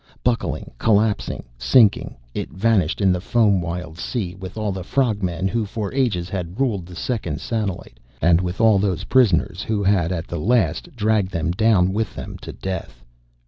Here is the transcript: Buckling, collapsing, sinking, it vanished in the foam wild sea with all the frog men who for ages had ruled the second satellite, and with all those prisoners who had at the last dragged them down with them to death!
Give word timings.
Buckling, 0.23 0.71
collapsing, 0.79 1.43
sinking, 1.59 2.17
it 2.33 2.49
vanished 2.49 3.01
in 3.01 3.11
the 3.11 3.21
foam 3.21 3.61
wild 3.61 3.99
sea 3.99 4.33
with 4.33 4.57
all 4.57 4.71
the 4.71 4.83
frog 4.83 5.21
men 5.21 5.47
who 5.47 5.63
for 5.63 5.93
ages 5.93 6.27
had 6.27 6.59
ruled 6.59 6.87
the 6.87 6.95
second 6.95 7.39
satellite, 7.39 7.99
and 8.19 8.41
with 8.41 8.59
all 8.59 8.79
those 8.79 9.03
prisoners 9.03 9.61
who 9.61 9.83
had 9.83 10.11
at 10.11 10.25
the 10.25 10.39
last 10.39 10.95
dragged 10.95 11.29
them 11.31 11.51
down 11.51 11.93
with 11.93 12.15
them 12.15 12.39
to 12.39 12.51
death! 12.51 13.03